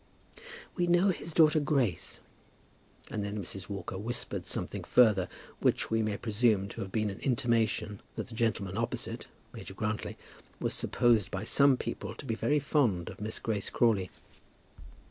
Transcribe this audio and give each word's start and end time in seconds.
"We 0.75 0.87
know 0.87 1.09
his 1.09 1.31
daughter 1.31 1.59
Grace." 1.59 2.19
And 3.11 3.23
then 3.23 3.37
Mrs. 3.37 3.69
Walker 3.69 3.99
whispered 3.99 4.47
something 4.47 4.83
further, 4.83 5.27
which 5.59 5.91
we 5.91 6.01
may 6.01 6.17
presume 6.17 6.67
to 6.69 6.81
have 6.81 6.91
been 6.91 7.11
an 7.11 7.19
intimation 7.19 8.01
that 8.15 8.25
the 8.25 8.33
gentleman 8.33 8.79
opposite, 8.79 9.27
Major 9.53 9.75
Grantly, 9.75 10.17
was 10.59 10.73
supposed 10.73 11.29
by 11.29 11.43
some 11.45 11.77
people 11.77 12.15
to 12.15 12.25
be 12.25 12.33
very 12.33 12.57
fond 12.57 13.09
of 13.09 13.21
Miss 13.21 13.37
Grace 13.37 13.69
Crawley. 13.69 14.09